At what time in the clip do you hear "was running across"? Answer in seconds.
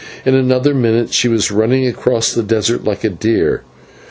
1.27-2.33